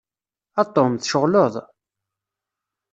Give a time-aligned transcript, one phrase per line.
[0.61, 1.53] A Tom, tceɣleḍ?